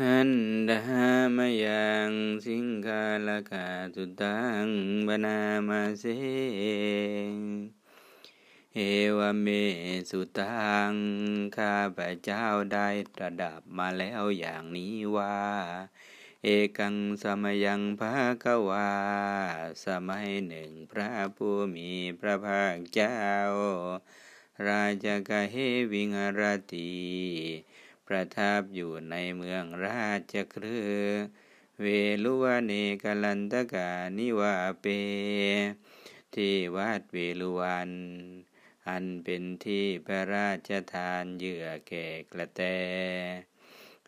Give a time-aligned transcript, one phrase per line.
[0.00, 0.30] หัน
[0.70, 0.82] ดา
[1.36, 2.10] มยัง
[2.46, 4.66] สิงคาลกาตุตัง
[5.06, 6.04] บนามาเส
[8.74, 8.78] เอ
[9.16, 9.46] วเม
[10.10, 10.92] สุตัง
[11.56, 15.40] ข้าพระเจ้าได้ตระดับมาแล้วอย่างนี้ว่า
[16.42, 18.92] เอกังสมยังภาควา
[19.84, 21.90] สมัยหนึ่งพระผู้มี
[22.20, 23.18] พระภาคเจ้า
[24.66, 25.54] ราชกะเฮ
[25.92, 26.40] วิงร
[26.72, 26.94] ตี
[28.08, 30.92] ประทับอยู่ในเมืองราชครือ
[31.82, 31.86] เว
[32.24, 34.86] ลุวเนกลันตกานิวาเป
[36.34, 37.90] ที่วัดเวลุวัน
[38.88, 42.62] อันเป็นที่พระราชทานเยื่อแก่กระแต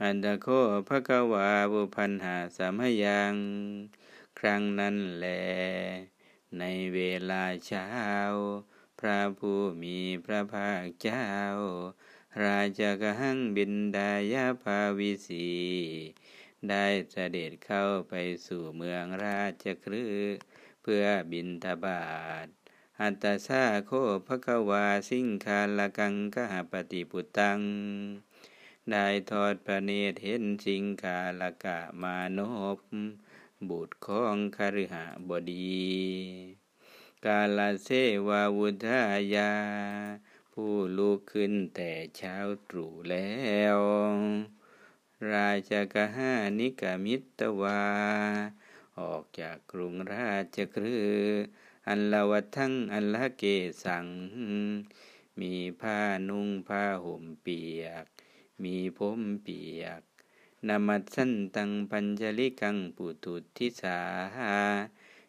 [0.03, 0.47] อันตะโค
[0.89, 3.35] พระกวาบุพันหาสามยัง
[4.39, 5.27] ครั้งนั้นแล
[6.59, 7.89] ในเวลาเช้า
[9.01, 11.27] พระผู้มีพระภาคเจ้า
[12.45, 15.49] ราชกหังบินดายาภาวิสี
[16.69, 18.15] ได้เสด็จเข้าไป
[18.47, 20.07] สู่เมืองราชครื
[20.83, 22.07] เพื่อบินทบา
[22.45, 22.47] ท
[23.01, 23.91] อัตตาซาโค
[24.27, 27.61] ภควาสิงคาลกังกหปฏิปุตัง
[28.91, 32.39] ได้ทอดพระเนตรเห็นสิงคาลกะมาน
[32.77, 32.79] พ
[33.69, 34.97] บุตรของคฤห
[35.29, 35.87] บดี
[37.25, 37.89] กาลเส
[38.29, 39.03] วาวุธา
[39.35, 39.53] ยา
[40.61, 42.37] ผู้ลุกขึ้นแต่เช้า
[42.71, 43.45] ตรู่แล้
[43.77, 43.79] ว
[45.33, 47.83] ราชกหานิกามิตวา
[48.99, 51.15] ออกจากกรุงราชครือ
[51.89, 53.45] อันละวัทั้งอันละเก
[53.85, 54.07] สัง
[55.41, 55.99] มีผ้า
[56.29, 58.07] นุ่งผ้าห่มเปียก
[58.63, 60.03] มีผมเปียก
[60.69, 64.01] นมัดสั้นตังปัญจลิกังปุตุทิสา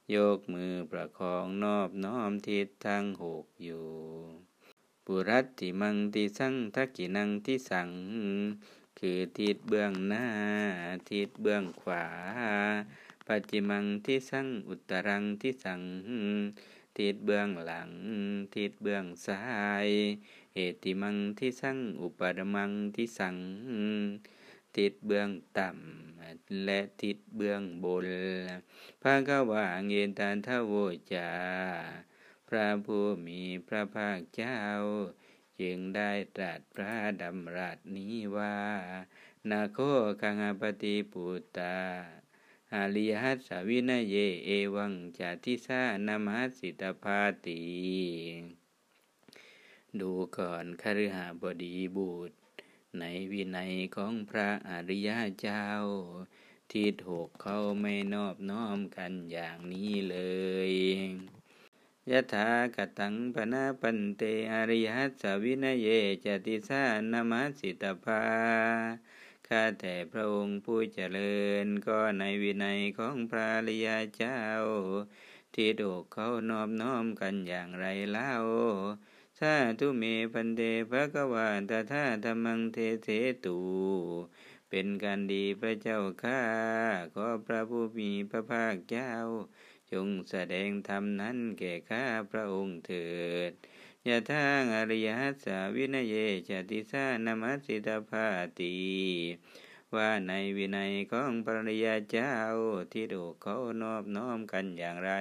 [0.10, 4.47] โยกมือประคองนอบน้อมทิศทางหกอยู่
[5.10, 7.90] ปุรัติมังติสังทักกินังที่สัง
[9.00, 10.28] คือทิศเบื้องหน้า
[11.10, 12.06] ทิศเบื้องขวา
[13.28, 15.82] ปัจจิมังที่สังอุตรังที่สัง
[16.98, 17.90] ทิศเบื้องหลัง
[18.56, 19.44] ทิศเบื้องซ้า
[19.86, 19.88] ย
[20.54, 23.36] เหติมังที่สังอุปรมังที่สัง
[24.76, 28.08] ทิศเบื้องต่ำและทิศเบื้องบน
[29.02, 30.74] พระกวาเงตานทโว
[31.14, 31.30] จา
[32.50, 34.60] พระผู้มีพระภาคเจ้า
[35.60, 38.58] จึงได้ตรัสพระดำรัสนี้ว่า
[39.50, 39.80] นาโค
[40.22, 41.78] คังปฏิปุตตา
[42.74, 44.16] อาลิหัสวินเย
[44.46, 47.62] เอวังจาทิสานามัสสิตภาติ
[50.00, 52.36] ดูก่อนคฤหบดีบุตร
[53.00, 55.10] ในวินัยของพระอริย
[55.42, 55.66] เจ้า
[56.72, 60.18] ที่ถูกเขาไม่นอบน้อมกันอย่างนี้เล
[60.70, 60.74] ย
[62.12, 65.88] ยะถากตังปนาปันเตอริยัสวินเย
[66.24, 68.22] จติสานามัสสิตภา
[69.48, 74.42] ข้าแต่พระองค์ผู้เจริญก็ในวินัยของพระริยาเจ้า
[75.54, 78.34] ที่ดูเขานอบน้อมกันอย่างไรเล่า
[79.40, 80.04] สาธุเม
[80.34, 83.10] พันเตภะกวาตถาธรรมังเทเท
[83.46, 83.58] ตู
[84.70, 86.42] เป็นการดีพระเจ้าข้า
[87.14, 89.12] ขอพระผู้มีพระภาคเจ้า
[89.92, 93.08] จงแสดงธรรมนั้นแก่ข้าพระองค์เถิ
[93.50, 93.52] ด
[94.08, 95.10] ยะทางอริย
[95.44, 96.16] สาวินเย
[96.50, 98.26] ชติสานามัสสิตาภา
[98.60, 98.76] ตี
[99.96, 102.34] ว่าในวินัยของปริยาเจ้า
[102.92, 105.12] ที่ดูเขานอบน้อมกันอย่างไร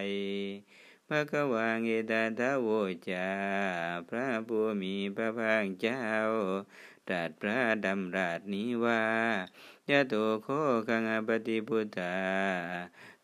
[1.06, 2.68] พระกวางเอตาทาโว
[3.10, 3.28] จา
[4.08, 6.02] พระผู้มีพระภาคเจ้า
[7.08, 9.04] ตรัสพระดำรัสนี้ว่า
[9.90, 10.48] ยะโตโค
[10.88, 12.16] กังปฏิพุทธา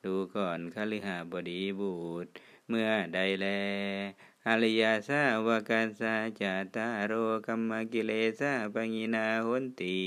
[0.04, 2.30] ดูก่อนคฤหาบดีบูตร
[2.68, 3.46] เมื่อใดแล
[4.46, 7.12] อริยาสาวกัสสาจาตาโร
[7.46, 10.00] กัมมกิเลสาปังินาหุนตี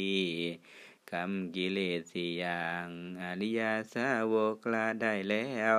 [1.11, 2.87] กรรมกิเลสสี่อย่าง
[3.21, 4.33] อริยาสาว
[4.63, 5.77] กลาได้แล้ว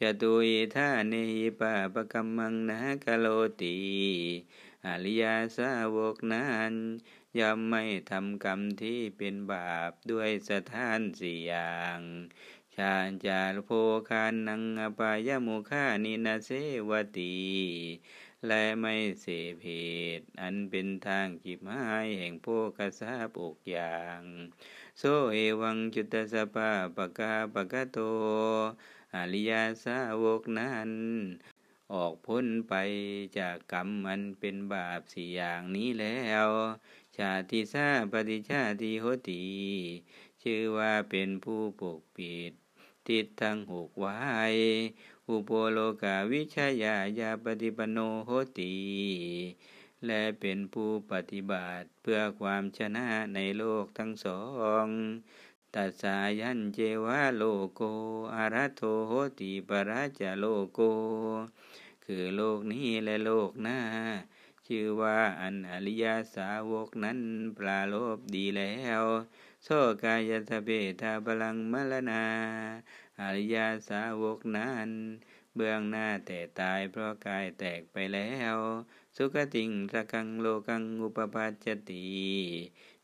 [0.00, 3.26] จะตุยท่าเนหิปะปะกัมมังนะกะโล
[3.62, 3.78] ตี
[4.86, 6.74] อริยาสาวกนั้น
[7.38, 12.00] ย่อมไม่ทำกรรมที่เป็นบาปด้วยสถานสี่อย่าง
[12.80, 12.96] ชา
[13.26, 13.70] จารโพ
[14.08, 16.50] คานังอปายมุขานินาเส
[16.88, 17.34] วตี
[18.46, 19.70] และไม่เสพเห
[20.18, 22.46] ตุอันเป็นทางจิบหายแห่งโพ
[22.78, 24.20] กษาปกอย่าง
[24.98, 27.98] โซเอวังจุตสปาปกาปกโต
[29.14, 30.90] อริยาสาวกนั้น
[31.92, 32.74] ออกพ้นไป
[33.38, 36.48] จากกรรมมันเป็นบาปสี่อย่างนี้แล้ว
[37.16, 39.44] ชาติซาปฏิชาติโหตี
[40.42, 42.52] ชื่อว่าเป็นผู้ปกปิด
[43.10, 44.16] ทิศทั้งหกไว้
[45.28, 48.74] อุปโลกาวิชายายาปฏิปโนโหติ
[50.06, 54.40] และเป็นผู้ปฏิบัติเพื่อความชนะในโลกทั้งสอ
[54.84, 54.86] ง
[55.74, 57.42] ตัสายันเจวะโล
[57.74, 57.82] โก
[58.34, 60.80] อารัโทโหติปราจโลโก
[62.04, 63.80] คือโลกนี้และโลกหน้า
[64.66, 67.18] ชื่อว่าอันอริยาสาวกนั้น
[67.58, 69.02] ปลาโลบดีแล้ว
[69.64, 69.68] โส
[70.04, 70.68] กายตเบ
[71.00, 72.24] ธาบลังมลนา
[73.20, 74.90] อริยาสาวกนั้น
[75.56, 78.56] เบื้องหน้าแต่ตายเพราะกายแตกไปแล้ว
[79.16, 82.06] สุขติงสกังโลกังอุปปัจจติ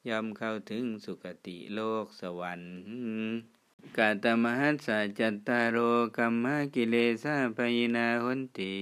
[0.08, 2.74] ยอมเข้าถึงสุคติโลกสวรรค์
[3.96, 5.78] กาตมหัสสะจัตตารโร
[6.16, 8.76] กัมมกิเลสะปยินาหนติ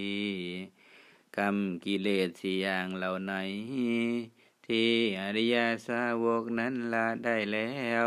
[1.36, 3.32] กรรมกิเลสสี่อย่างเหล่าไหน
[4.66, 5.56] ที่อริย
[5.86, 7.70] สาวกนั้นละได้แล้
[8.04, 8.06] ว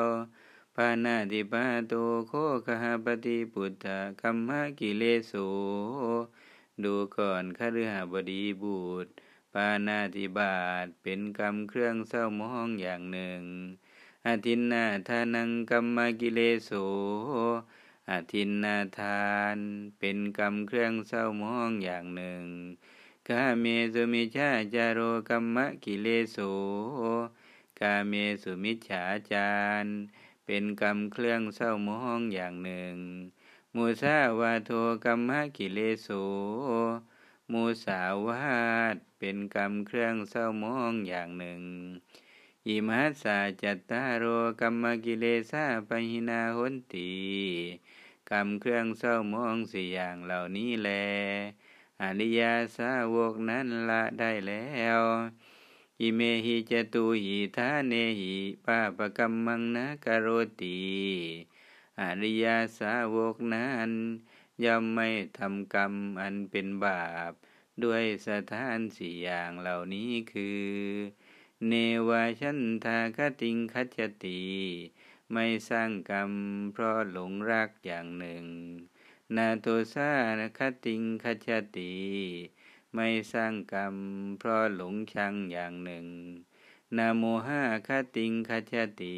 [0.75, 1.93] ปานาติปาโต
[2.27, 2.31] โค
[2.65, 5.33] คหปฏิปุตตะกัมมะกิเลโส
[6.83, 9.11] ดูก่อนคฤหบดีบุตร
[9.53, 13.41] ปานาติบาตเป็นกรรมเครื่องเศร้ามองอย่างหนึ่ง
[14.25, 16.71] อาทินนาทานังกัมมกิเลโส
[18.09, 19.57] อาทินนาทาน
[19.99, 22.43] เป็นกรรมเครื่องเศร้ามองอย่างหนึ่ง
[23.31, 26.37] กาเมสุมิชาจารโรกัมมกิเลโส
[27.79, 29.51] กาเมสุมิชาจา
[29.83, 29.85] ร
[30.45, 32.95] เป็นกรรมเครื่องเศร้ามองอย่างหนึ่ง
[33.75, 34.71] มูสาวาโท
[35.05, 36.07] กัมมะกิเลโส
[37.51, 38.57] มูสาวา
[38.93, 41.61] ตเป็นกรรมเครื่องเศร้ามองอย่างหนึ่ง
[42.67, 44.25] อิมัสสาจัตตาโร
[44.59, 47.11] กัมมกิเลสาปหินาหนตี
[48.29, 50.89] กรรมเครื่องเศร้ามองสี่อย่างเหล่านี้แล
[52.03, 54.67] อริยาสาวกนั้นละได้แล้
[54.99, 55.01] ว
[56.01, 58.35] อิเมหิจตุหิทาเนหิ
[58.65, 60.27] ปาปกัมมังนะกโร
[60.61, 60.79] ติ
[62.01, 63.91] อริยาสาวกนั้น
[64.63, 67.31] ย่อมไม่ทำกรรมอันเป็นบาป
[67.83, 70.63] ด้วยสถานสี่อย่างเหล่านี้คือ
[71.67, 71.73] เน
[72.07, 74.41] วาชันทาคติงคัจติ
[75.33, 76.31] ไม่สร้างกรรม
[76.71, 78.45] เพราะหลงรักอย่างหนึ่ง
[79.35, 80.11] นาโตซา
[80.57, 81.93] คติงคัจติ
[82.95, 83.95] ไม่สร้างกรรม
[84.39, 86.07] เพราะหลงชังอย่างหนึ่ง
[86.97, 89.17] นาโมหะคติงคชติ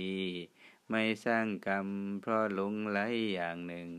[0.90, 1.88] ไม่สร้างกรรม
[2.22, 3.00] เพราะหลงไหล
[3.34, 3.90] อย่างหนึ่ง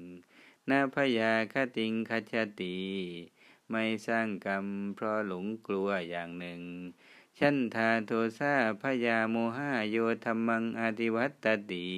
[0.69, 2.79] นาพยาคติงคชติ
[3.71, 6.63] ไม่สร้างกรรม เพราะหลงกลัวอย่างหนึ่ง
[7.39, 11.89] ชันทาโทซาพยาโมหะโยธรรมังอธิวัตติ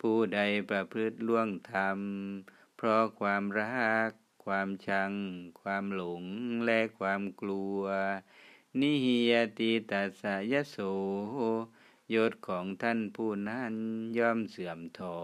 [0.00, 0.38] ผู้ใด
[0.70, 2.00] ประพฤติล่วงธรรม
[2.76, 4.10] เพราะความรัก
[4.44, 5.12] ความชัง
[5.60, 6.24] ความหลง
[6.66, 7.80] และความกลัว
[8.80, 10.76] นิหิยติตัสยโส
[12.14, 13.74] ยศของท่านผู้นั้น
[14.18, 15.22] ย่อมเสื่อมถอ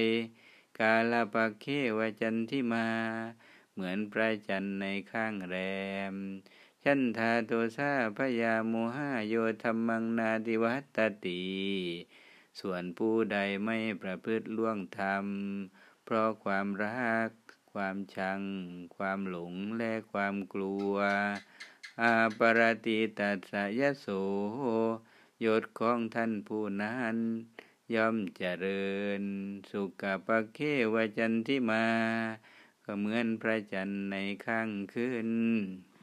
[0.00, 0.02] ย
[0.78, 1.66] กาลปะเค
[1.98, 2.88] วจันทิมา
[3.72, 5.56] เหมือนพระจันทร์ในข้างแร
[6.12, 6.14] ม
[6.82, 11.44] ชันทาโตซาพยาโมหะโยธรรมังนาติวัตติ
[12.60, 15.26] ส่วนผู้ใดไม่ประพฤติล่วงธรรม
[16.04, 17.30] เพราะความรัก
[17.72, 18.40] ความชัง
[18.96, 20.92] ความหลงและความกลัว
[22.00, 24.06] อาปรติตัสยโส
[25.44, 27.16] ยศของท่านผู้นั้น
[27.94, 28.88] ย่อมเจริ
[29.20, 29.22] ญ
[29.70, 30.58] สุขปะเค
[30.94, 31.86] วจันทิมา
[32.84, 34.16] ก็เหมือนพระจันทร์ใน
[34.46, 35.28] ข้างขึ้น